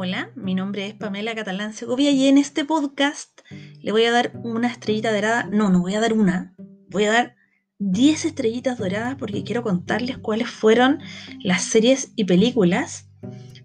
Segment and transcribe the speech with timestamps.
[0.00, 3.40] Hola, mi nombre es Pamela Catalán Segovia y en este podcast
[3.82, 5.48] le voy a dar una estrellita dorada.
[5.50, 6.54] No, no voy a dar una,
[6.88, 7.34] voy a dar
[7.80, 11.00] 10 estrellitas doradas porque quiero contarles cuáles fueron
[11.42, 13.10] las series y películas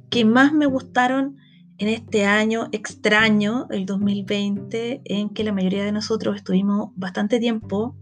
[0.09, 1.38] que más me gustaron
[1.77, 7.95] en este año extraño, el 2020, en que la mayoría de nosotros estuvimos bastante tiempo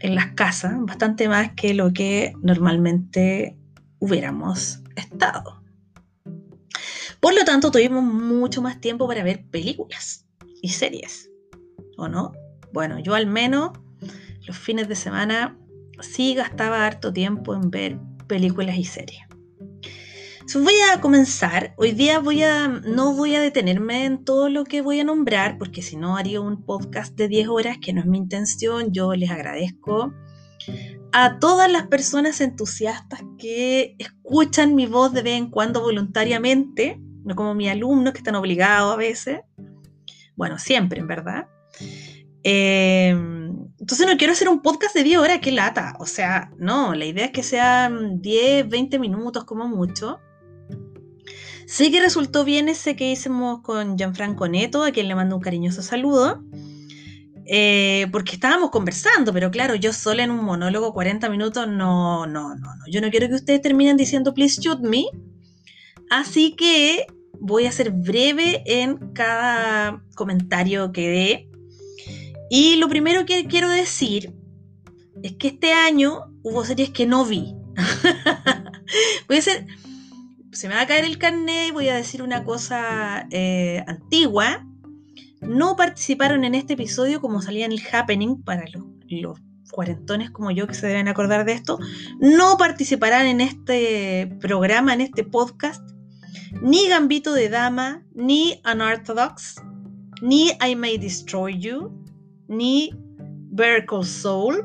[0.00, 3.58] en las casas, bastante más que lo que normalmente
[3.98, 5.63] hubiéramos estado.
[7.24, 10.26] Por lo tanto, tuvimos mucho más tiempo para ver películas
[10.60, 11.30] y series,
[11.96, 12.32] ¿o no?
[12.70, 13.70] Bueno, yo al menos
[14.46, 15.58] los fines de semana
[16.02, 19.22] sí gastaba harto tiempo en ver películas y series.
[20.52, 21.72] voy a comenzar.
[21.78, 25.56] Hoy día voy a, no voy a detenerme en todo lo que voy a nombrar,
[25.56, 28.92] porque si no haría un podcast de 10 horas, que no es mi intención.
[28.92, 30.12] Yo les agradezco
[31.12, 37.34] a todas las personas entusiastas que escuchan mi voz de vez en cuando voluntariamente no
[37.34, 39.40] como mis alumnos que están obligados a veces.
[40.36, 41.46] Bueno, siempre, en verdad.
[42.42, 45.94] Em, entonces no quiero hacer un podcast de 10 horas, qué lata.
[45.98, 50.20] O sea, no, la idea es que sean 10, 20 minutos como mucho.
[51.66, 55.42] Sé que resultó bien ese que hicimos con Gianfranco Neto, a quien le mando un
[55.42, 56.44] cariñoso saludo.
[57.46, 62.54] Eh, porque estábamos conversando, pero claro, yo sola en un monólogo 40 minutos, no, no,
[62.54, 62.84] no, no.
[62.90, 65.04] Yo no quiero que ustedes terminen diciendo please shoot me,
[66.10, 67.06] Así que
[67.40, 71.48] voy a ser breve en cada comentario que dé.
[72.50, 74.34] Y lo primero que quiero decir
[75.22, 77.54] es que este año hubo series que no vi.
[79.28, 79.66] voy a ser,
[80.52, 84.66] se me va a caer el carnet y voy a decir una cosa eh, antigua.
[85.40, 89.38] No participaron en este episodio como salía en el happening para los, los
[89.70, 91.78] cuarentones como yo que se deben acordar de esto.
[92.20, 95.93] No participarán en este programa, en este podcast,
[96.62, 99.56] ni Gambito de Dama, ni Unorthodox,
[100.22, 101.92] ni I May Destroy You,
[102.48, 102.90] ni
[103.50, 104.64] Vertical Soul,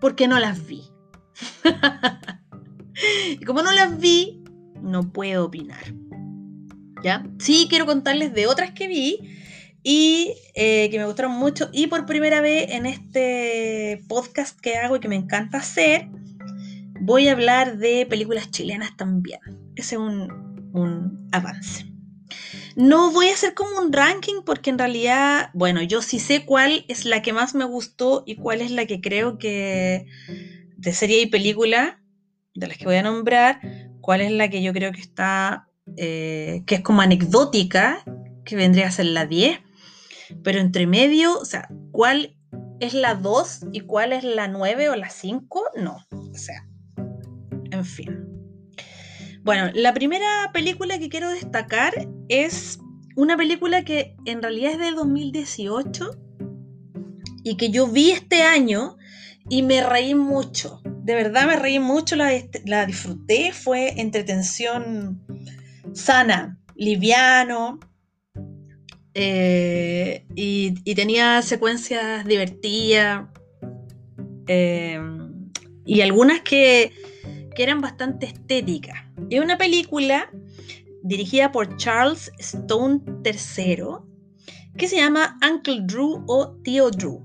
[0.00, 0.82] porque no las vi.
[3.40, 4.42] y como no las vi,
[4.82, 5.94] no puedo opinar.
[7.02, 7.24] ¿Ya?
[7.38, 9.18] Sí quiero contarles de otras que vi
[9.82, 11.70] y eh, que me gustaron mucho.
[11.72, 16.08] Y por primera vez en este podcast que hago y que me encanta hacer,
[17.00, 19.40] voy a hablar de películas chilenas también.
[19.76, 21.86] Ese es un, un avance.
[22.76, 26.84] No voy a hacer como un ranking porque en realidad, bueno, yo sí sé cuál
[26.88, 30.06] es la que más me gustó y cuál es la que creo que
[30.76, 32.00] de serie y película,
[32.54, 33.60] de las que voy a nombrar,
[34.00, 38.02] cuál es la que yo creo que está, eh, que es como anecdótica,
[38.44, 39.60] que vendría a ser la 10,
[40.42, 42.36] pero entre medio, o sea, cuál
[42.80, 46.66] es la 2 y cuál es la 9 o la 5, no, o sea,
[47.70, 48.29] en fin.
[49.42, 51.94] Bueno, la primera película que quiero destacar
[52.28, 52.78] es
[53.16, 56.10] una película que en realidad es de 2018
[57.42, 58.96] y que yo vi este año
[59.48, 60.82] y me reí mucho.
[60.84, 65.22] De verdad me reí mucho, la, disfruté, fue entretención
[65.94, 67.80] sana, liviano
[69.14, 73.26] eh, y, tenía secuencias divertidas
[74.46, 75.00] eh,
[75.86, 76.92] y algunas que,
[77.56, 79.09] que eran bastante estéticas.
[79.28, 80.30] Es una película
[81.02, 83.76] dirigida por Charles Stone III
[84.76, 87.22] que se llama Uncle Drew o Tío Drew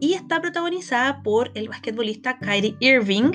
[0.00, 3.30] y está protagonizada por el basquetbolista Kyrie Irving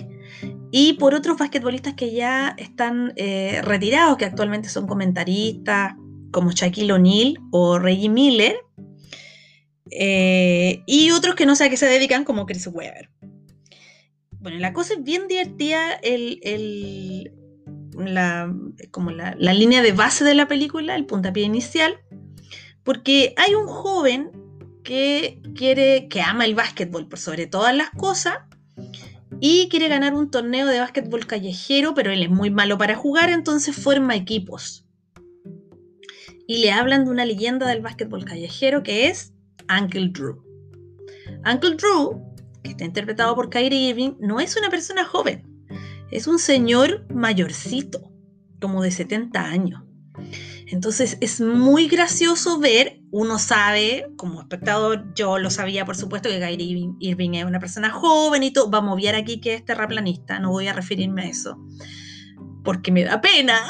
[0.72, 5.96] y por otros basquetbolistas que ya están eh, retirados, que actualmente son comentaristas,
[6.32, 8.58] como Shaquille O'Neal o Reggie Miller,
[9.92, 13.10] eh, y otros que no sé a qué se dedican, como Chris Webber.
[14.40, 17.32] Bueno, la cosa es bien divertida, el,
[18.06, 18.54] la,
[18.92, 22.00] como la, línea de base de la película, el puntapié inicial,
[22.84, 24.32] porque hay un joven
[24.84, 28.38] que quiere, que ama el básquetbol por sobre todas las cosas
[29.40, 33.30] y quiere ganar un torneo de básquetbol callejero, pero él es muy malo para jugar,
[33.30, 34.86] entonces forma equipos.
[36.48, 39.34] Y le hablan de una leyenda del básquetbol callejero que es
[39.70, 40.42] Uncle Drew.
[41.46, 42.24] Uncle Drew,
[42.64, 45.57] que está interpretado por Kyrie Irving, no es una persona joven,
[46.12, 48.12] es un señor mayorcito,
[48.60, 49.84] como de 70 años.
[50.70, 56.40] Entonces es muy gracioso ver, uno sabe, como espectador, yo lo sabía por supuesto que
[56.40, 60.40] Kyrie Irving es una persona joven y todo, vamos a obviar aquí que es terraplanista,
[60.40, 61.58] no voy a referirme a eso,
[62.66, 63.62] porque me da pena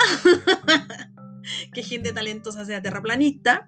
[1.73, 3.67] que gente talentosa sea terraplanista,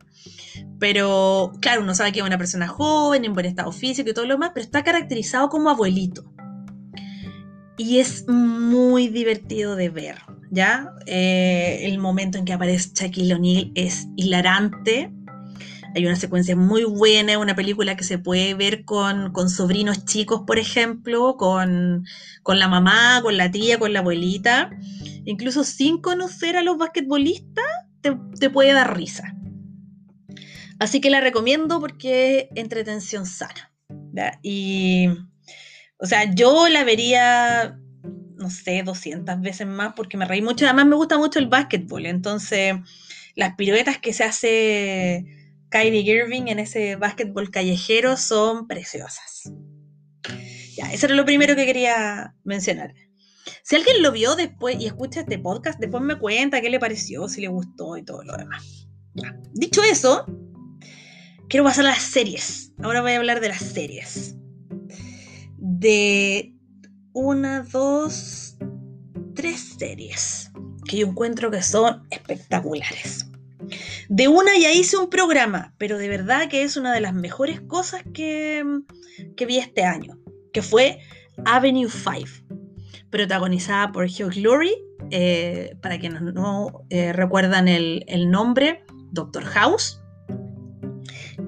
[0.80, 4.26] pero claro, uno sabe que es una persona joven, en buen estado físico y todo
[4.26, 6.34] lo demás, pero está caracterizado como abuelito
[7.80, 10.18] y es muy divertido de ver.
[10.52, 10.94] ¿ya?
[11.06, 15.12] Eh, el momento en que aparece Shaquille O'Neal es hilarante.
[15.96, 20.60] Hay una secuencia muy buena, una película que se puede ver con, sobrinos chicos, por
[20.60, 22.06] ejemplo, con,
[22.46, 24.70] la mamá, con la tía, con la abuelita.
[25.26, 27.66] Incluso sin conocer a los basquetbolistas,
[28.02, 29.36] te, puede dar risa.
[30.80, 33.72] Así que la recomiendo porque es entretención sana.
[34.44, 35.08] Y,
[36.00, 37.80] o sea, yo la vería
[38.40, 40.66] no sé, 200 veces más porque me reí mucho.
[40.66, 42.06] Además me gusta mucho el básquetbol.
[42.06, 42.74] Entonces,
[43.36, 45.26] las piruetas que se hace
[45.70, 49.52] Kyrie Irving en ese básquetbol callejero son preciosas.
[50.76, 52.94] Ya, eso era lo primero que quería mencionar.
[53.64, 57.28] Si alguien lo vio después y escucha este podcast, después me cuenta qué le pareció,
[57.28, 58.88] si le gustó y todo lo demás.
[59.54, 60.26] Dicho eso,
[61.50, 62.72] quiero pasar a las series.
[62.82, 64.39] Ahora voy a hablar de las series.
[65.62, 66.54] De
[67.14, 68.58] una, dos,
[69.36, 70.52] tres series
[70.86, 73.30] que yo encuentro que son espectaculares.
[74.08, 77.62] De una ya hice un programa, pero de verdad que es una de las mejores
[77.62, 78.64] cosas que,
[79.48, 80.18] vi este año,
[80.52, 81.00] que fue
[81.46, 82.56] Avenue 5,
[83.10, 84.76] protagonizada por Hugh Glory,
[85.12, 90.02] eh, para quienes no eh, recuerdan el, el nombre, Doctor House.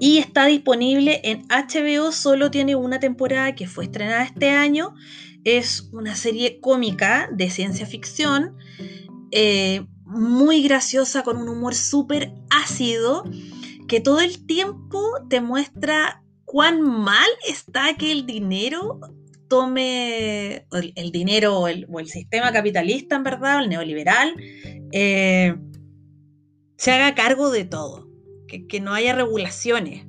[0.00, 4.94] Y está disponible en HBO, solo tiene una temporada que fue estrenada este año.
[5.44, 8.56] Es una serie cómica de ciencia ficción,
[9.30, 13.24] eh, muy graciosa, con un humor súper ácido,
[13.88, 19.00] que todo el tiempo te muestra cuán mal está que el dinero
[19.48, 24.34] tome, el, dinero o el, sistema capitalista, en verdad, el neoliberal,
[24.92, 25.54] eh,
[26.78, 28.08] se haga cargo de todo,
[28.68, 30.06] que, no haya regulaciones.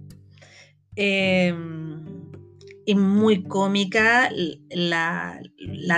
[0.95, 1.53] Eh,
[2.85, 4.29] es muy cómica.
[4.69, 5.39] La,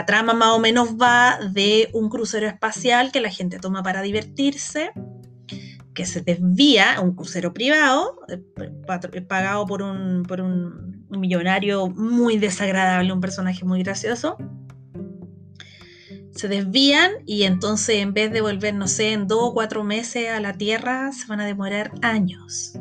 [0.06, 4.92] trama más o menos va de un crucero espacial que la gente toma para divertirse,
[5.94, 8.42] que se desvía, un crucero privado, eh,
[9.14, 14.38] eh, pagado por un, por un millonario muy desagradable, un personaje muy gracioso.
[16.36, 20.30] Se desvían y entonces en vez de volver, no sé, en dos o cuatro meses
[20.30, 22.74] a la Tierra, se van a demorar años.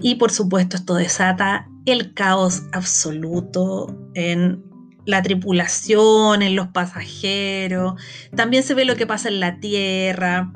[0.00, 4.64] Y por supuesto esto desata el caos absoluto en
[5.06, 8.00] la tripulación, en los pasajeros.
[8.34, 10.52] También se ve lo que pasa en la Tierra.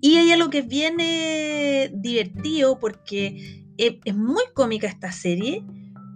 [0.00, 5.64] Y hay algo que viene divertido porque es, es muy cómica esta serie,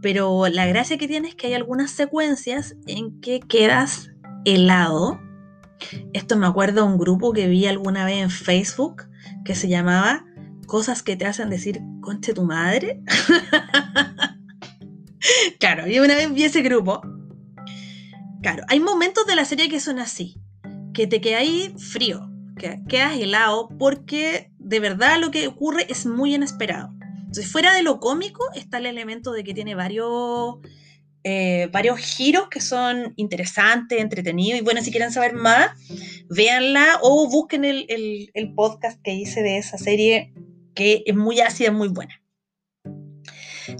[0.02, 4.10] pero la gracia que tiene es que hay algunas secuencias en que quedas
[4.54, 5.20] helado.
[6.12, 9.04] Esto me acuerdo de un grupo que vi alguna vez en Facebook
[9.44, 10.24] que se llamaba
[10.66, 13.02] cosas que te hacen decir, conche tu madre.
[15.60, 17.00] claro, yo una vez vi ese grupo.
[18.42, 20.40] Claro, hay momentos de la serie que son así,
[20.94, 26.34] que te ahí frío, que quedas helado, porque de verdad lo que ocurre es muy
[26.34, 26.94] inesperado.
[27.18, 30.56] Entonces, fuera de lo cómico, está el elemento de que tiene varios,
[31.24, 34.60] eh, varios giros que son interesantes, entretenidos.
[34.60, 35.70] Y bueno, si quieren saber más,
[36.28, 40.32] véanla o busquen el, el podcast que hice de esa serie
[40.74, 42.22] que es muy ácida, muy buena.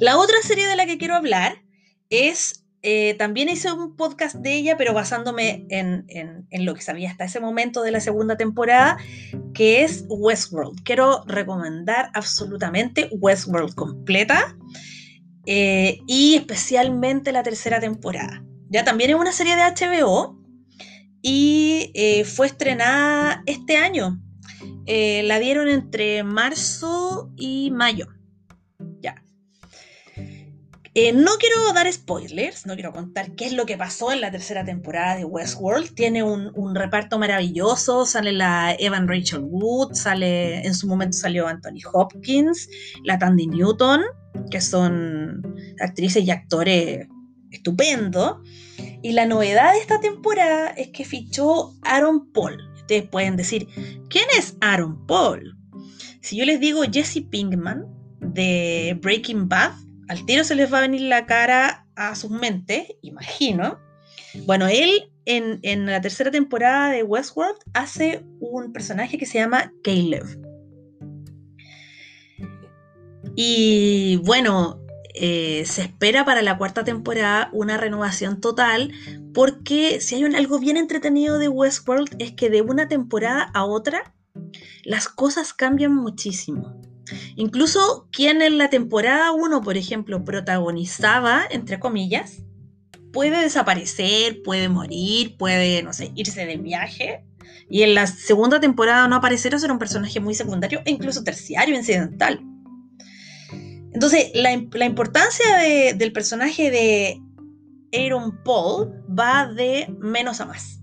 [0.01, 1.63] La otra serie de la que quiero hablar
[2.11, 6.07] es, eh, también hice un podcast de ella, pero basándome en,
[6.51, 8.99] lo que sabía hasta ese momento de la segunda temporada,
[9.55, 10.83] que es Westworld.
[10.85, 14.57] Quiero recomendar absolutamente Westworld completa
[15.47, 18.45] eh, y especialmente la tercera temporada.
[18.71, 20.39] Ya también es una serie de HBO
[21.23, 24.21] y eh, fue estrenada este año,
[24.87, 28.07] eh, la dieron entre marzo y mayo.
[31.01, 34.33] Eh, no quiero dar spoilers, no quiero contar qué es lo que pasó en la
[34.33, 35.95] tercera temporada de Westworld.
[35.95, 41.87] Tiene un, reparto maravilloso, sale la Evan Rachel Wood, sale, en su momento salió Anthony
[41.93, 42.69] Hopkins,
[43.05, 44.01] la Tandy Newton,
[44.51, 47.07] que son actrices y actores
[47.53, 48.39] estupendos.
[49.01, 53.69] Y la novedad de esta temporada es que fichó Aaron Paul, ustedes pueden decir,
[54.11, 55.57] ¿quién es Aaron Paul?
[56.23, 57.87] Si yo les digo Jesse Pinkman
[58.19, 59.75] de Breaking Bad,
[60.09, 63.79] al tiro se les va a venir la cara a sus mentes, imagino.
[64.47, 69.73] Bueno, él en, en la tercera temporada de Westworld hace un personaje que se llama
[69.83, 70.25] Caleb.
[73.37, 74.81] Y bueno,
[75.15, 78.93] eh, se espera para la cuarta temporada una renovación total,
[79.35, 84.15] porque si hay algo bien entretenido de Westworld es que de una temporada a otra
[84.85, 86.81] las cosas cambian muchísimo.
[87.37, 92.43] Incluso quien en la temporada 1, por ejemplo, protagonizaba, entre comillas,
[93.13, 97.25] puede desaparecer, puede morir, puede, no sé, irse de viaje.
[97.71, 101.25] Y en la segunda temporada no aparecer o ser un personaje muy secundario e incluso
[101.25, 102.41] terciario, incidental.
[103.93, 105.45] Entonces, la, importancia
[105.95, 107.21] del personaje de
[107.93, 110.81] Aaron Paul va de menos a más.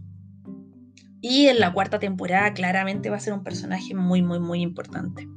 [1.21, 5.27] Y en la cuarta temporada claramente va a ser un personaje muy, muy, muy importante.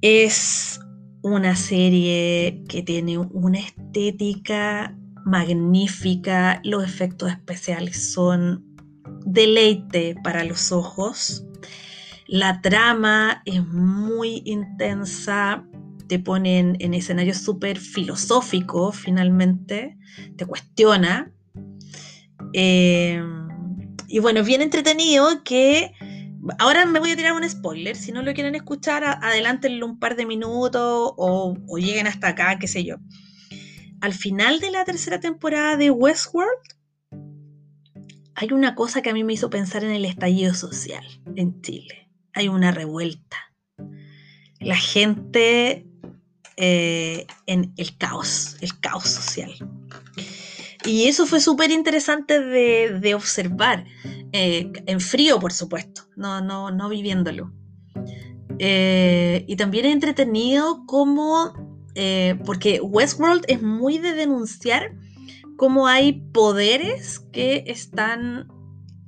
[0.00, 0.80] Es
[1.22, 8.64] una serie que tiene una estética magnífica, los efectos especiales son
[9.26, 11.44] deleite para los ojos,
[12.28, 15.66] la trama es muy intensa,
[16.08, 19.96] te pone en, escenarios súper filosóficos finalmente,
[20.36, 21.32] te cuestiona.
[22.52, 23.22] Eh,
[24.06, 25.92] y bueno, es bien entretenido que
[26.58, 27.96] Ahora me voy a tirar un spoiler.
[27.96, 32.66] Si no lo quieren escuchar, adelántenlo un par de minutos o, lleguen hasta acá, qué
[32.66, 32.96] sé yo.
[34.00, 36.62] Al final de la tercera temporada de Westworld,
[38.34, 42.08] hay una cosa que a mí me hizo pensar en el estallido social en Chile.
[42.32, 43.36] Hay una revuelta.
[44.60, 45.86] La gente
[46.56, 49.52] eh, en el caos, el caos social.
[50.84, 53.84] Y eso fue súper interesante de, observar,
[54.32, 57.52] eh, en frío, por supuesto, no, no, no viviéndolo.
[58.58, 61.54] Eh, y también es entretenido como,
[61.94, 64.94] eh, porque Westworld es muy de denunciar
[65.56, 68.48] cómo hay poderes que están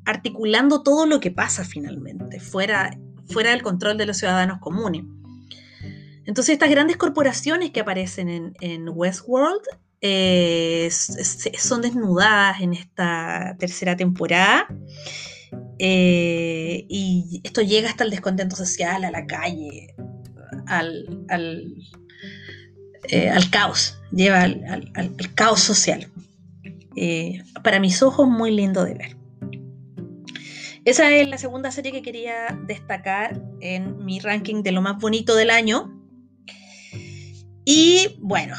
[0.04, 5.04] articulando todo lo que pasa finalmente, fuera, fuera del control de los ciudadanos comunes.
[6.24, 9.62] Entonces estas grandes corporaciones que aparecen en, Westworld
[10.00, 14.68] eh, son desnudadas en esta tercera temporada.
[15.78, 19.94] Eh, y esto llega hasta el descontento social, a la calle,
[20.66, 21.74] al, al,
[23.08, 26.06] eh, caos, lleva al, caos social.
[27.62, 29.16] para mis ojos, muy lindo de ver.
[30.84, 35.36] Esa es la segunda serie que quería destacar en mi ranking de lo más bonito
[35.36, 35.96] del año.
[37.64, 38.56] Y bueno,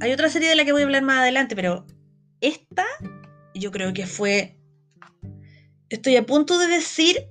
[0.00, 1.86] hay otra serie de la que voy a hablar más adelante, pero
[2.40, 2.84] esta
[3.54, 4.56] yo creo que fue...
[5.92, 7.28] Estoy a punto de decir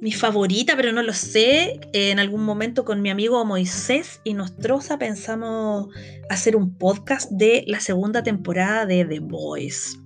[0.00, 1.78] mi favorita, pero no lo sé.
[1.92, 5.88] En algún momento con mi amigo Moisés y Nostroza pensamos
[6.30, 9.98] hacer un podcast de la segunda temporada de The Boys.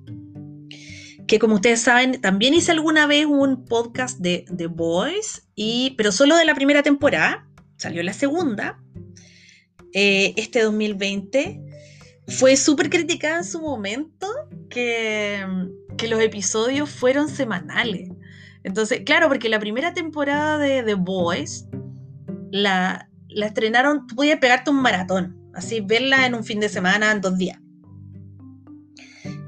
[1.28, 6.10] Que como ustedes saben, también hice alguna vez un podcast de The Boys, y, pero
[6.10, 7.48] solo de la primera temporada.
[7.76, 8.82] Salió la segunda,
[9.92, 11.60] eh, este 2020
[12.26, 14.26] fue súper criticada en su momento
[14.68, 15.46] que,
[16.08, 18.10] los episodios fueron semanales.
[18.62, 21.66] Entonces, claro, porque la primera temporada de The Boys
[22.50, 27.20] la, estrenaron, tú podías pegarte un maratón, así verla en un fin de semana, en
[27.20, 27.58] dos días.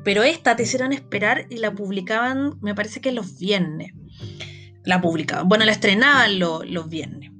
[0.04, 3.92] Pero esta te hicieron esperar y la publicaban, me parece que los viernes.
[4.84, 7.30] La publicaban, bueno, la estrenaban los viernes.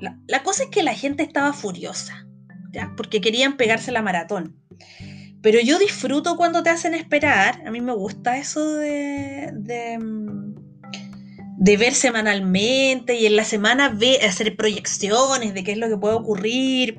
[0.00, 2.26] La, la, cosa es que la gente estaba furiosa,
[2.72, 2.92] ¿ya?
[2.96, 4.56] porque querían pegarse la maratón.
[5.44, 7.62] Pero yo disfruto cuando te hacen esperar.
[7.66, 9.98] A mí me gusta eso de, de,
[11.76, 13.94] ver semanalmente y en la semana
[14.26, 16.98] hacer proyecciones de qué es lo que puede ocurrir.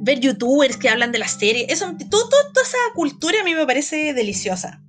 [0.00, 1.66] Ver youtubers que hablan de la serie.
[1.68, 4.82] Eso, todo, toda esa cultura a mí me parece deliciosa.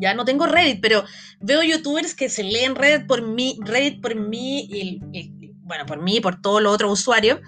[0.00, 1.04] Ya no tengo Reddit, pero
[1.40, 6.02] veo youtubers que se leen Reddit por mí, Reddit por mí y, y bueno, por
[6.02, 7.40] mí y por todos los otros usuarios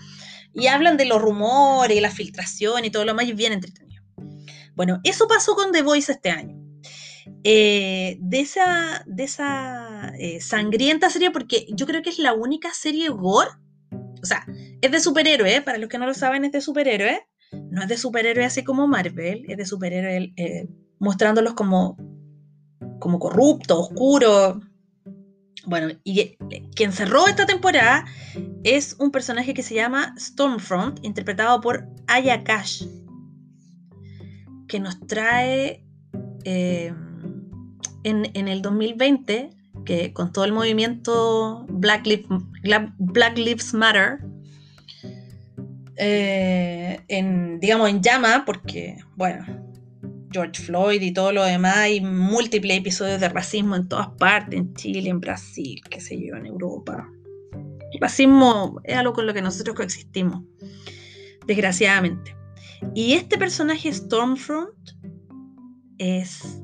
[0.55, 4.03] y hablan de los rumores la filtración y todo lo más, y bien entretenido.
[4.75, 6.59] Bueno, eso pasó con The Voice este año.
[7.45, 12.73] Eh, de esa, de esa eh, sangrienta serie, porque yo creo que es la única
[12.73, 13.51] serie gore,
[14.23, 14.47] o sea,
[14.81, 17.27] es de superhéroe, para los que no lo saben, es de superhéroe,
[17.71, 20.69] no es de superhéroe así como Marvel, es de superhéroe eh,
[20.99, 21.97] mostrándolos como,
[23.01, 24.59] como corruptos, oscuros,
[25.67, 26.37] bueno, y
[26.75, 28.05] quien cerró esta temporada
[28.65, 32.85] es un personaje que se llama Stormfront, interpretado por Aya Cash,
[34.69, 35.85] que nos trae
[36.45, 36.93] eh,
[38.05, 39.51] en, el 2020,
[39.85, 42.07] que con todo el movimiento Black,
[42.99, 44.19] Black Lives Matter,
[45.97, 49.72] eh, en, digamos, en llama, porque, bueno,
[50.33, 54.75] George Floyd y todo lo demás, hay múltiples episodios de racismo en todas partes, en
[54.75, 57.09] Chile, en Brasil, qué sé yo, en Europa.
[57.93, 60.43] El racismo es algo con lo que nosotros coexistimos,
[61.47, 62.37] desgraciadamente.
[62.95, 64.75] Y este personaje Stormfront
[65.99, 66.61] es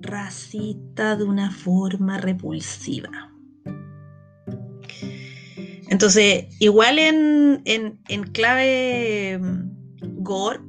[0.00, 3.10] racista de una forma repulsiva.
[5.88, 10.60] Entonces, igual en, en clave mm, gore,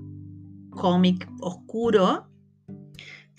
[0.72, 2.31] cómic oscuro,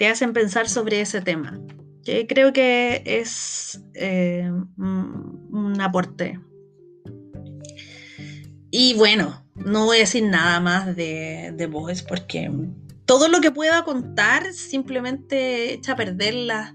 [0.03, 1.61] te hacen pensar sobre ese tema.
[2.05, 6.41] Que creo que es eh, un aporte.
[8.73, 11.69] Y bueno, no voy a decir nada más de, de
[12.09, 12.51] porque
[13.05, 16.73] todo lo que pueda contar simplemente echa a perder las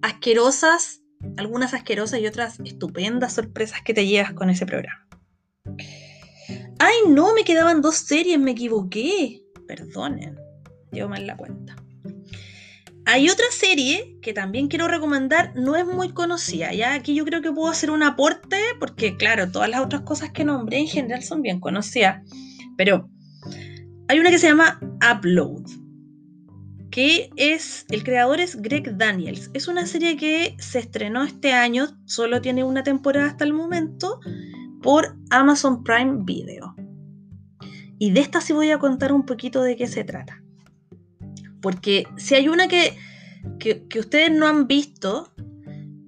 [0.00, 1.02] asquerosas,
[1.36, 5.08] algunas asquerosas y otras estupendas sorpresas que te llevas con ese programa.
[6.78, 7.34] ¡Ay, no!
[7.34, 9.42] Me quedaban dos series, me equivoqué.
[9.66, 10.38] Perdonen,
[10.92, 11.74] llevo mal la cuenta.
[13.10, 17.40] Hay otra serie que también quiero recomendar, no es muy conocida, ya aquí yo creo
[17.40, 21.22] que puedo hacer un aporte, porque claro, todas las otras cosas que nombré en general
[21.22, 22.22] son bien conocidas,
[22.76, 23.08] pero
[24.08, 24.78] hay una que se llama
[25.10, 25.64] Upload,
[26.90, 29.48] que es, el creador es Greg Daniels.
[29.54, 34.20] Es una serie que se estrenó este año, solo tiene una temporada hasta el momento,
[34.82, 36.76] por Amazon Prime Video.
[37.98, 40.42] Y de esta sí voy a contar un poquito de qué se trata.
[41.60, 42.96] Porque si hay una que,
[43.58, 45.32] que, ustedes no han visto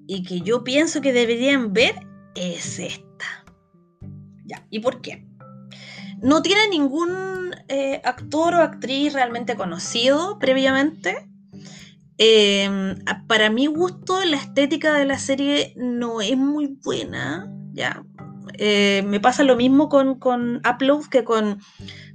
[0.06, 1.94] y que yo pienso que deberían ver,
[2.34, 3.44] es esta.
[4.44, 5.26] Ya, ¿y por qué?
[6.22, 11.28] No tiene ningún eh, actor o actriz realmente conocido previamente.
[12.18, 17.50] Em, para mi gusto, la estética de la serie no es muy buena.
[17.72, 18.04] Ya.
[18.62, 21.60] Eh, me pasa lo mismo con, Upload que con.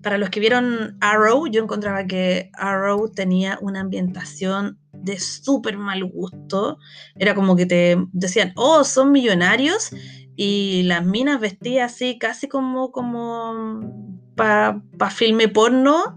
[0.04, 6.04] Para los que vieron Arrow, yo encontraba que Arrow tenía una ambientación de súper mal
[6.04, 6.78] gusto.
[7.16, 9.90] Era como que te decían, oh, son millonarios
[10.36, 16.16] y las minas vestidas así, casi como, como para pa filme porno,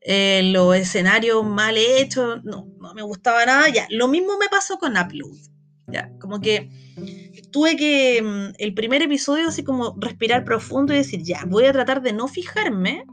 [0.00, 3.68] eh, los escenarios mal hechos, no, no me gustaba nada.
[3.68, 5.52] Ya, lo mismo me pasó con Upload.
[6.20, 6.70] Como que
[7.50, 11.72] tuve que mm, el primer episodio así como respirar profundo y decir, ya, voy a
[11.72, 13.04] tratar de no fijarme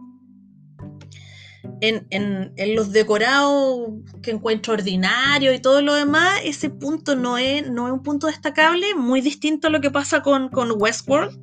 [1.82, 3.90] en, los decorados
[4.22, 8.28] que encuentro ordinario y todo lo demás, ese punto no es, no es un punto
[8.28, 11.40] destacable, muy distinto a lo que pasa con, con Westworld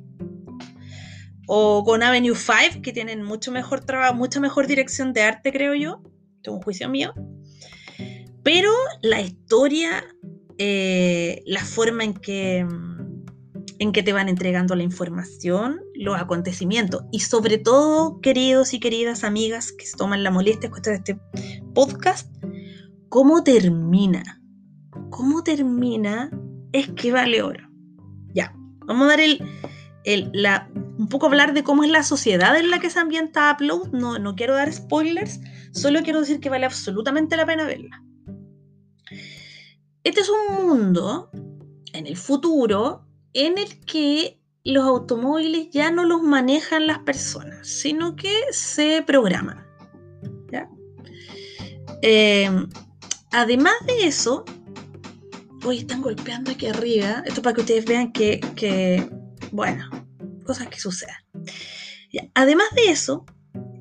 [1.47, 5.73] o con Avenue 5, que tienen mucho mejor trabajo, mucha mejor dirección de arte, creo
[5.73, 6.01] yo,
[6.43, 7.13] es un juicio mío.
[8.43, 10.03] Pero la historia,
[10.57, 12.65] eh, la forma en que
[13.79, 19.23] en que te van entregando la información, los acontecimientos y sobre todo, queridos y queridas
[19.23, 21.19] amigas que se toman la molestia de escuchar este
[21.73, 22.35] podcast,
[23.09, 24.41] cómo termina.
[25.09, 26.31] Cómo termina
[26.71, 27.69] es que vale oro.
[28.33, 28.53] Ya,
[28.85, 29.41] vamos a dar el,
[30.03, 33.51] el la, un poco hablar de cómo es la sociedad en la que se ambienta
[33.53, 33.91] Upload.
[33.91, 35.39] No, no quiero dar spoilers,
[35.71, 38.03] solo quiero decir que vale absolutamente la pena verla.
[40.07, 41.29] Este es un mundo
[41.91, 48.15] en el futuro en el que los automóviles ya no los manejan las personas, sino
[48.15, 49.67] que se programan.
[52.01, 52.69] Em,
[53.33, 54.45] además de eso,
[55.65, 59.09] hoy están golpeando aquí arriba, esto para que ustedes vean que,
[59.51, 59.89] bueno,
[60.45, 61.17] cosas que suceden.
[62.33, 63.25] Además de eso,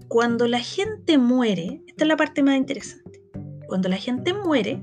[0.08, 3.22] cuando la gente muere, esta es la parte más interesante,
[3.68, 4.82] cuando la gente muere,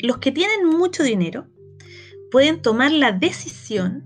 [0.00, 1.46] los que tienen mucho dinero
[2.30, 4.04] pueden tomar la decisión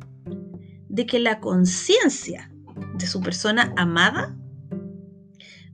[0.89, 2.53] de que la conciencia
[2.95, 4.37] de su persona amada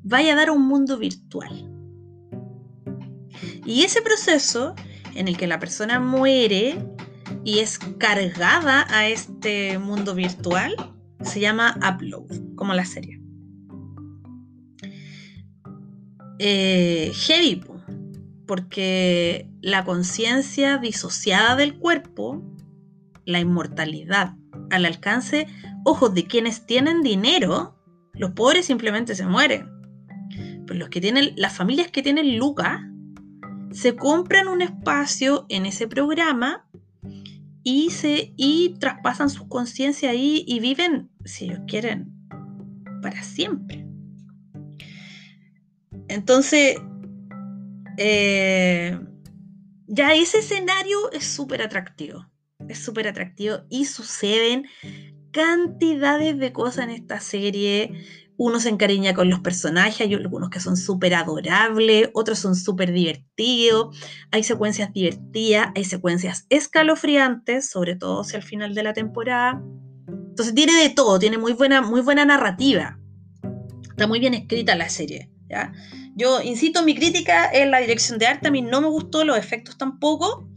[0.02, 1.72] vaya a dar a un mundo virtual.
[3.64, 4.74] Y ese proceso
[5.14, 6.78] en el que la persona muere
[7.44, 10.74] y es cargada a este mundo virtual
[11.22, 13.20] se llama upload, como la serie.
[16.38, 17.62] Eh, heavy,
[18.46, 22.42] porque la conciencia disociada del cuerpo,
[23.24, 24.34] la inmortalidad
[24.70, 25.46] al alcance,
[25.84, 27.76] ojos de quienes tienen dinero,
[28.12, 29.68] los pobres simplemente se mueren.
[30.66, 32.80] Pero los que tienen, las familias que tienen lucas,
[33.72, 36.66] se compran un espacio en ese programa
[37.62, 42.12] y, se, y traspasan su conciencia ahí y viven, si ellos quieren,
[43.02, 43.86] para siempre.
[46.08, 46.78] Entonces,
[47.96, 48.98] eh,
[49.86, 52.26] ya ese escenario es súper atractivo.
[52.68, 54.64] Es súper atractivo y suceden
[55.30, 57.92] cantidades de cosas en esta serie.
[58.38, 62.92] Uno se encariña con los personajes, hay algunos que son súper adorables, otros son súper
[62.92, 63.96] divertidos,
[64.30, 69.62] hay secuencias divertidas, hay secuencias escalofriantes, sobre todo hacia el final de la temporada.
[70.08, 72.98] Entonces tiene de todo, tiene muy buena, muy buena narrativa.
[73.90, 75.30] Está muy bien escrita la serie.
[75.48, 75.72] ¿ya?
[76.16, 79.36] Yo insisto, mi crítica en la dirección de arte, a mí no me gustó, los
[79.36, 80.48] efectos tampoco.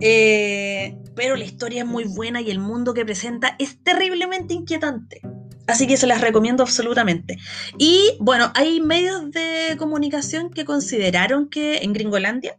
[0.00, 5.20] Eh, pero la historia es muy buena y el mundo que presenta es terriblemente inquietante.
[5.66, 7.36] Así que se las recomiendo absolutamente.
[7.78, 12.58] Y bueno, hay medios de comunicación que consideraron que en Gringolandia,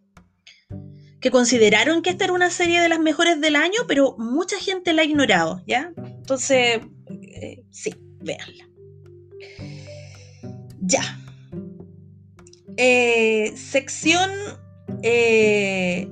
[1.19, 4.93] que consideraron que esta era una serie de las mejores del año, pero mucha gente
[4.93, 5.91] la ha ignorado, ¿ya?
[5.97, 8.69] Entonces, eh, sí, véanla.
[10.81, 11.24] Ya.
[12.77, 14.29] Eh, sección
[15.01, 16.09] eh,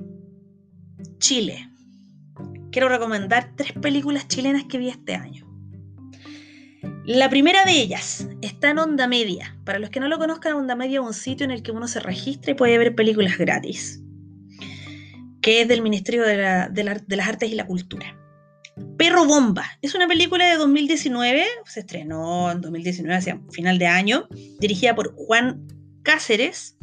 [1.18, 1.68] Chile.
[2.70, 5.44] Quiero recomendar tres películas chilenas que vi este año.
[7.06, 9.58] La primera de ellas está en Onda Media.
[9.64, 11.86] Para los que no lo conozcan, Onda Media es un sitio en el que uno
[11.86, 14.02] se registra y puede ver películas gratis,
[15.42, 18.18] que es del Ministerio de, las Artes y la Cultura.
[18.96, 24.26] Perro Bomba es una película de 2019, se estrenó en 2019, hacia final de año,
[24.58, 25.66] dirigida por Juan
[26.04, 26.76] Cáceres.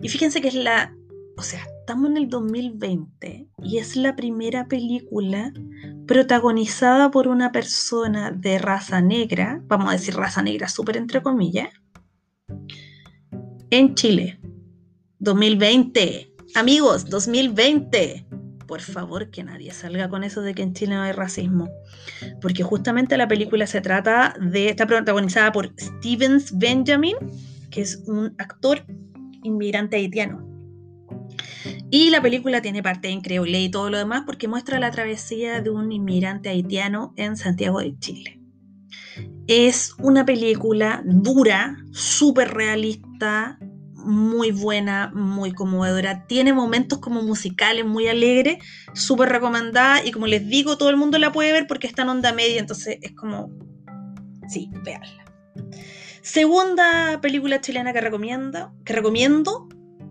[0.00, 0.96] Y fíjense que es la,
[1.36, 5.52] o sea, estamos en el 2020 y es la primera película
[6.06, 11.68] protagonizada por una persona de raza negra, vamos a decir raza negra súper entre comillas,
[13.70, 14.40] en Chile.
[15.18, 16.32] 2020.
[16.54, 18.26] Amigos, 2020.
[18.66, 21.68] Por favor, que nadie salga con eso de que en Chile no hay racismo.
[22.40, 24.68] Porque justamente la película se trata de.
[24.68, 27.16] Está protagonizada por Stevens Benjamin,
[27.70, 28.84] que es un actor
[29.42, 30.46] inmigrante haitiano.
[31.90, 35.62] Y la película tiene parte en creole y todo lo demás porque muestra la travesía
[35.62, 38.40] de un inmigrante haitiano en Santiago de Chile.
[39.46, 43.58] Es una película dura, súper realista,
[43.94, 46.26] muy buena, muy conmovedora.
[46.26, 48.58] Tiene momentos como musicales muy alegres,
[48.94, 50.04] súper recomendada.
[50.04, 52.60] Y como les digo, todo el mundo la puede ver porque está en onda media,
[52.60, 53.50] entonces es como.
[54.48, 55.24] Sí, véanla.
[56.28, 59.66] Segunda película chilena que recomiendo, que recomiendo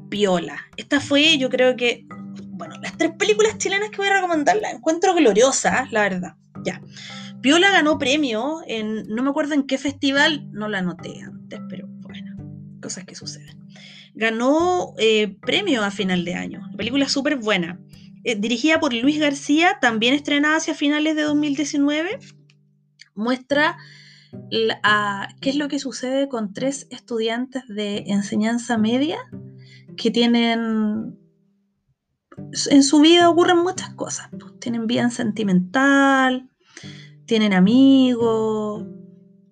[0.10, 0.65] Piola.
[0.75, 2.08] Esta fue, yo creo que,
[2.53, 6.34] bueno, las tres películas chilenas que voy a recomendar las encuentro gloriosas, la verdad.
[6.63, 6.82] Ya.
[7.41, 11.86] Piola ganó premio en, no me acuerdo en qué festival, no la anoté antes, pero
[11.88, 12.36] bueno,
[12.82, 13.56] cosas que suceden.
[14.15, 16.67] Ganó eh, premio a final de año.
[16.71, 17.80] La película súper buena.
[18.23, 22.17] Eh, dirigida por Luis García, también estrenada hacia finales de 2019,
[23.13, 23.77] muestra
[25.41, 29.17] qué es lo que sucede con tres estudiantes de enseñanza media
[29.95, 31.17] que tienen...
[32.69, 34.29] En su vida ocurren muchas cosas.
[34.29, 36.49] Pues, tienen vida sentimental,
[37.25, 38.85] tienen amigos,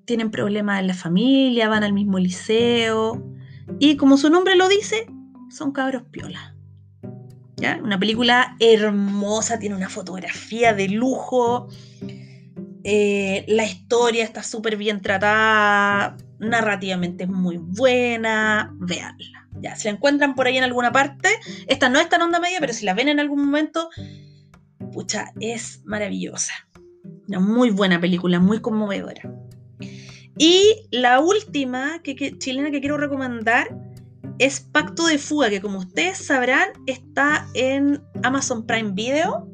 [0.05, 3.23] tienen problemas en la familia, van al mismo liceo.
[3.79, 5.07] Y como su nombre lo dice,
[5.49, 6.55] son cabros piola.
[7.57, 7.79] ¿Ya?
[7.81, 11.69] Una película hermosa, tiene una fotografía de lujo.
[12.88, 16.15] Eh, la historia está súper bien tratada.
[16.38, 18.71] Narrativamente es muy buena.
[18.76, 19.50] Veanla.
[19.60, 21.30] Ya, si la encuentran por ahí en alguna parte,
[21.67, 23.89] esta no está en onda media, pero si la ven en algún momento,
[24.93, 26.54] pucha, es maravillosa.
[27.28, 29.34] Una muy buena película, muy conmovedora.
[30.38, 33.67] Y la última que, chilena que quiero recomendar
[34.38, 39.50] es Pacto de Fuga, que como ustedes sabrán está en Amazon Prime Video,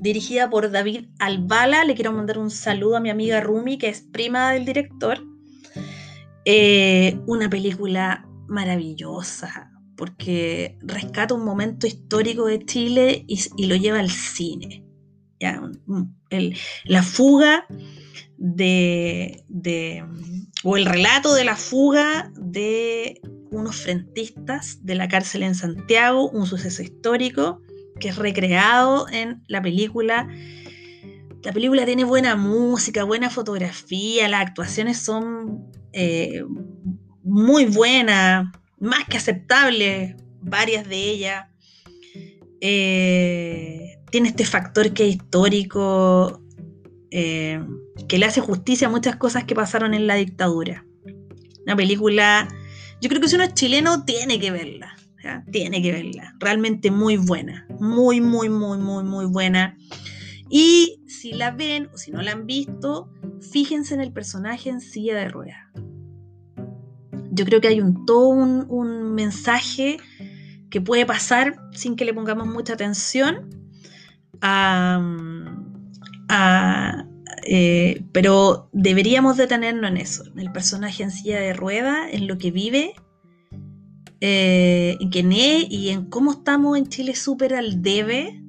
[0.00, 1.84] dirigida por David Albala.
[1.84, 5.24] Le quiero mandar un saludo a mi amiga Rumi, que es prima del director.
[6.44, 14.10] Eh, una película maravillosa, porque rescata un momento histórico de Chile y, lo lleva al
[14.10, 14.84] cine.
[16.84, 17.66] la fuga
[18.36, 19.44] de,
[20.64, 26.46] o el relato de la fuga de unos frentistas de la cárcel en Santiago, un
[26.46, 27.60] suceso histórico
[28.00, 30.28] que es recreado en la película.
[31.42, 36.44] La película tiene buena música, buena fotografía, las actuaciones son eh,
[37.22, 41.46] muy buena, más que aceptable, varias de ellas.
[42.60, 46.42] Eh, tiene este factor que es histórico,
[47.10, 47.64] eh,
[48.08, 50.84] que le hace justicia a muchas cosas que pasaron en la dictadura.
[51.64, 52.48] Una película,
[53.00, 54.96] yo creo que si uno es chileno tiene que verla,
[55.50, 59.76] tiene que verla, realmente muy buena, muy, muy, muy, muy, muy buena.
[60.48, 63.10] Y si la ven o si no la han visto,
[63.52, 65.70] fíjense en el personaje en silla de ruedas
[67.30, 69.98] yo creo que hay un, todo un, mensaje
[70.70, 73.48] que puede pasar sin que le pongamos mucha atención.
[77.46, 82.38] Eh, pero deberíamos detenernos en eso, en el personaje en silla de rueda, en lo
[82.38, 82.92] que vive,
[84.20, 88.42] eh, en quién es y en cómo estamos en Chile súper al debe,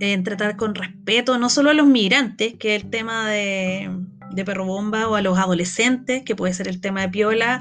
[0.00, 3.90] en tratar con respeto no solo a los migrantes, que es el tema de,
[4.32, 7.60] de perro bomba o a los adolescentes, que puede ser el tema de piola,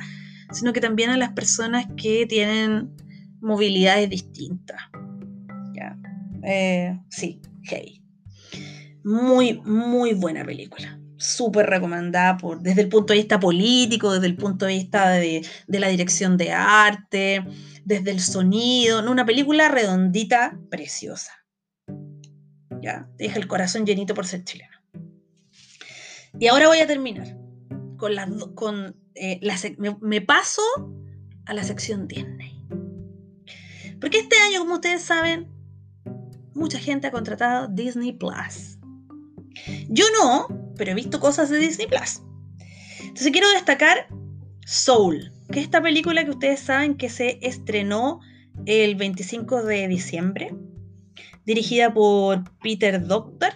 [0.51, 2.89] sino que también a las personas que tienen
[3.41, 4.81] movilidades distintas.
[6.43, 8.01] Eh, sí, hey.
[9.03, 10.99] Muy, muy buena película.
[11.21, 15.45] Súper recomendada por, desde el punto de vista político, desde el punto de vista de,
[15.67, 17.45] la dirección de arte,
[17.85, 18.99] desde el sonido.
[19.09, 21.31] Una película redondita, preciosa.
[22.81, 24.77] Ya, deja el corazón llenito por ser chileno.
[26.39, 27.37] Y ahora voy a terminar
[27.97, 29.39] con las con eh,
[30.01, 30.61] me, paso
[31.45, 32.65] a la sección Disney.
[33.99, 35.51] Porque este año, como ustedes saben,
[36.55, 38.79] mucha gente ha contratado Disney Plus.
[39.89, 42.21] Yo no, pero he visto cosas de Disney Plus.
[42.99, 44.07] Entonces quiero destacar
[44.65, 48.19] Soul, que es esta película que ustedes saben que se estrenó
[48.65, 50.55] el 25 de diciembre,
[51.45, 53.53] dirigida por Peter Doctor,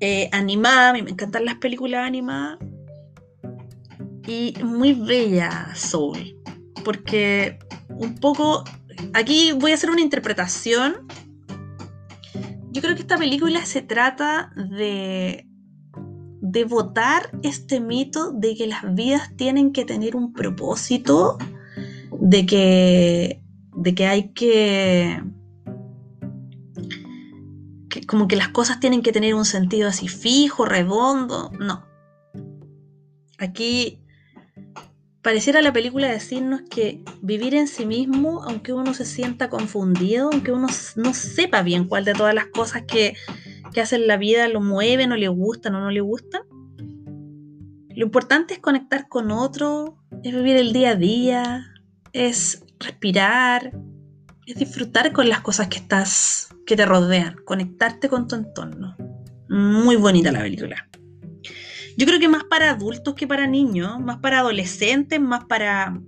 [0.00, 2.58] eh, animada, a mí me encantan las películas animadas,
[4.26, 6.36] y muy bella Soul,
[6.84, 8.64] porque un poco,
[9.14, 11.06] aquí voy a hacer una interpretación
[12.78, 15.47] yo creo que esta película se trata de,
[16.50, 21.36] de votar este mito de que las vidas tienen que tener un propósito,
[22.10, 23.42] de que,
[23.76, 25.22] de que hay que,
[27.90, 31.50] que como que las cosas tienen que tener un sentido así fijo, redondo.
[31.58, 31.86] No.
[33.38, 34.00] Aquí
[35.20, 40.52] pareciera la película decirnos que vivir en sí mismo, aunque uno se sienta confundido, aunque
[40.52, 43.14] uno no sepa bien cuál de todas las cosas que,
[43.72, 46.42] que hacen la vida lo mueven o le gustan o no le gustan,
[47.98, 51.66] lo importante es conectar con otro, es vivir el día a día,
[52.12, 53.72] es respirar,
[54.46, 58.96] es disfrutar con las cosas que estás, que te rodean, conectarte con tu entorno.
[59.48, 60.88] Muy bonita la película.
[61.96, 66.00] Yo creo que más para adultos que para niños, más para adolescentes, más para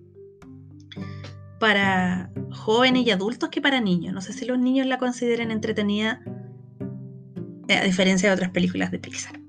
[1.59, 4.15] para jóvenes y adultos que para niños.
[4.15, 6.23] No sé si los niños la consideren entretenida
[7.79, 9.41] a diferencia de otras películas de Pixar.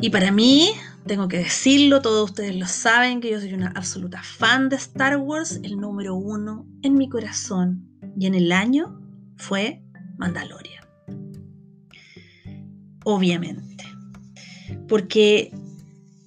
[0.00, 0.72] Y para mí,
[1.06, 5.16] tengo que decirlo, todos ustedes lo saben, que yo soy una absoluta fan de Star
[5.16, 5.60] Wars.
[5.62, 9.00] El número uno en mi corazón y en el año
[9.36, 9.82] fue
[10.18, 10.84] Mandalorian.
[13.04, 13.76] Obviamente
[14.88, 15.52] porque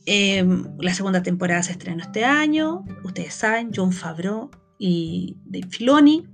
[0.06, 6.28] em, la segunda temporada se estrenó este año, ustedes saben, John Favreau y Dave Filoni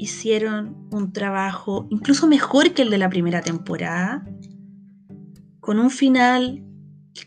[0.00, 4.24] hicieron un trabajo incluso mejor que el de la primera temporada,
[5.60, 6.64] con un final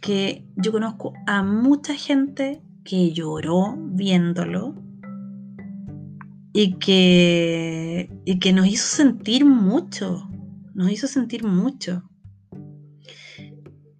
[0.01, 4.75] que yo conozco a mucha gente que lloró viéndolo
[6.51, 10.27] y que, y que nos hizo sentir mucho,
[10.73, 12.03] nos hizo sentir mucho.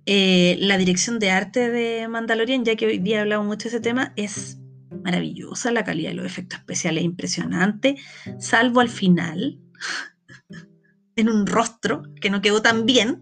[0.05, 3.75] Eh, la dirección de arte de Mandalorian, ya que hoy día he hablado mucho de
[3.75, 4.59] ese tema, es
[5.03, 7.95] maravillosa, la calidad de los efectos especiales es impresionante,
[8.39, 9.59] salvo al final,
[11.15, 13.21] en un rostro que no quedó tan bien,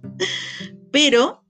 [0.91, 1.41] pero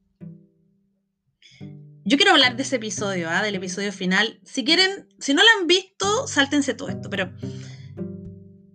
[2.03, 3.43] yo quiero hablar de ese episodio, ¿ah?
[3.43, 4.39] del episodio final.
[4.43, 7.31] Si quieren, si no lo han visto, sáltense todo esto, pero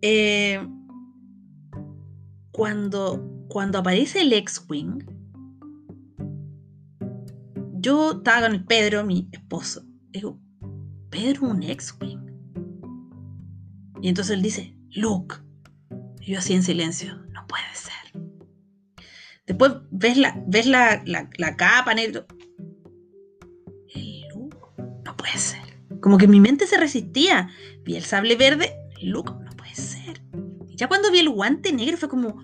[0.01, 0.64] eh,
[2.53, 5.05] cuando, cuando aparece el X-Wing,
[7.81, 9.85] yo estaba con el Pedro, mi esposo.
[10.11, 10.40] Digo,
[11.16, 12.31] Pedro, un ex-wing.
[14.02, 15.37] Y entonces él dice, Luke.
[16.20, 18.22] Y yo así en silencio, no puede ser.
[19.46, 22.26] Después ves la, ves la, capa negro.
[24.31, 24.59] Luke,
[25.07, 25.62] no puede ser.
[26.02, 27.48] Como que mi mente se resistía.
[27.83, 30.20] Vi el sable verde, Luke, no puede ser.
[30.68, 32.42] Y ya cuando vi el guante negro fue como,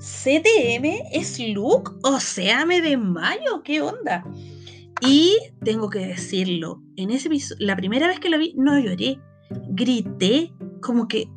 [0.00, 1.92] ¿CTM es Luke?
[2.02, 4.24] O sea, me desmayo, ¿qué onda?
[5.00, 9.18] Y tengo que decirlo, en ese la primera vez que la vi, no lloré,
[9.70, 11.28] grité, como que...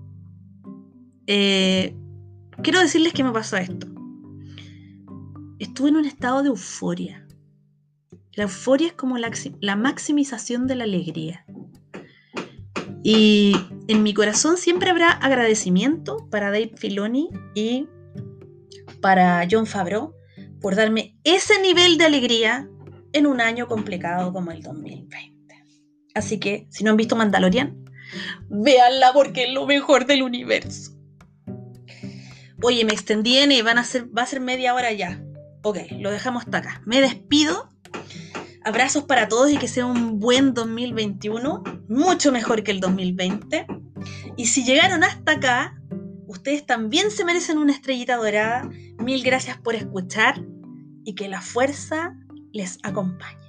[1.28, 1.96] Eh,
[2.62, 3.88] quiero decirles que me pasó esto.
[5.60, 7.28] Estuve en un estado de euforia.
[8.34, 11.46] La euforia es como la, la maximización de la alegría.
[13.04, 13.56] Y
[13.88, 17.88] en mi corazón siempre habrá agradecimiento para Dave Filoni y
[19.02, 20.14] para John Favreau
[20.62, 22.70] por darme ese nivel de alegría
[23.12, 25.33] en un año complicado como el 2020.
[26.14, 27.86] Así que, si no han visto Mandalorian,
[28.50, 30.92] véanla porque es lo mejor del universo.
[32.62, 35.22] Oye, me extendí en y van a ser, va a ser media hora ya.
[35.64, 36.82] Ok, lo dejamos hasta acá.
[36.86, 37.70] Me despido.
[38.64, 43.68] Abrazos para todos y que sea un buen 2021, mucho mejor que el 2020.
[44.38, 45.76] Y si llegaron hasta acá,
[46.28, 48.70] ustedes también se merecen una estrellita dorada.
[49.00, 50.42] Mil gracias por escuchar
[51.04, 52.16] y que la fuerza
[52.54, 53.43] les acompañe.